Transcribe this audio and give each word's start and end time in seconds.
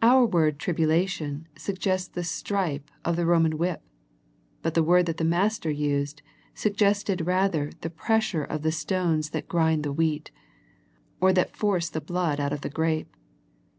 Our 0.00 0.24
word 0.24 0.58
tribulation 0.58 1.46
suggests 1.58 2.08
the 2.08 2.24
stripe 2.24 2.90
of 3.04 3.16
the 3.16 3.26
Roman 3.26 3.58
whip, 3.58 3.82
but 4.62 4.72
the 4.72 4.82
word 4.82 5.04
that 5.04 5.18
the 5.18 5.24
Master 5.26 5.70
used, 5.70 6.22
sug 6.54 6.72
gested 6.72 7.26
rather 7.26 7.70
the 7.82 7.90
pressure 7.90 8.44
of 8.44 8.62
the 8.62 8.72
stones 8.72 9.28
that 9.36 9.48
grind 9.48 9.82
the 9.82 9.92
wheat, 9.92 10.30
or 11.20 11.34
that 11.34 11.54
force 11.54 11.90
the 11.90 12.00
blood 12.00 12.40
out 12.40 12.54
of 12.54 12.62
the 12.62 12.70
grape. 12.70 13.14